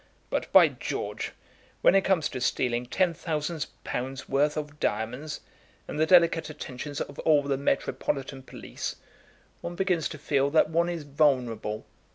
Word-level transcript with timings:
But, 0.31 0.51
by 0.51 0.67
George, 0.69 1.31
when 1.81 1.93
it 1.93 2.01
comes 2.03 2.27
to 2.29 2.41
stealing 2.41 2.87
ten 2.87 3.13
thousand 3.13 3.67
pounds' 3.83 4.27
worth 4.27 4.57
of 4.57 4.79
diamonds, 4.79 5.41
and 5.87 5.99
the 5.99 6.07
delicate 6.07 6.49
attentions 6.49 6.99
of 7.01 7.19
all 7.19 7.43
the 7.43 7.55
metropolitan 7.55 8.41
police, 8.41 8.95
one 9.61 9.75
begins 9.75 10.09
to 10.09 10.17
feel 10.17 10.49
that 10.49 10.71
one 10.71 10.89
is 10.89 11.03
vulnerable. 11.03 11.85